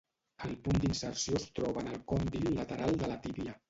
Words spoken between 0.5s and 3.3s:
punt d'inserció es troba en el còndil lateral de la